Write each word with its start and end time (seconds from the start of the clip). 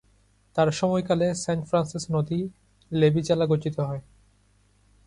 তার 0.55 0.69
সময়কালে, 0.71 1.27
Saint 1.35 1.63
Francis 1.67 2.03
নদী 2.11 2.39
লেভি 2.91 3.21
জেলা 3.21 3.45
গঠিত 3.45 3.75
হয়। 3.79 4.01